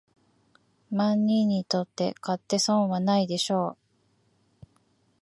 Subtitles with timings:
[0.89, 3.77] 万人にとって買って損はないでしょ
[4.65, 4.71] う